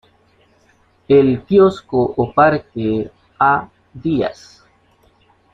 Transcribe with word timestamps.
El 1.07 1.43
kiosko 1.43 2.15
o 2.17 2.33
Parque 2.33 3.11
A. 3.37 3.69
Díaz. 3.93 4.63